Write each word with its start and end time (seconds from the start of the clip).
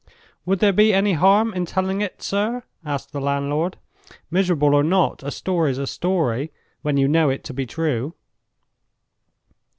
"Would 0.47 0.57
there 0.57 0.73
be 0.73 0.95
any 0.95 1.13
harm 1.13 1.53
in 1.53 1.67
telling 1.67 2.01
it, 2.01 2.23
sir?" 2.23 2.63
asked 2.83 3.11
the 3.11 3.21
landlord. 3.21 3.77
"Miserable 4.31 4.73
or 4.73 4.81
not, 4.83 5.21
a 5.21 5.29
story's 5.29 5.77
a 5.77 5.85
story, 5.85 6.51
when 6.81 6.97
you 6.97 7.07
know 7.07 7.29
it 7.29 7.43
to 7.43 7.53
be 7.53 7.67
true." 7.67 8.15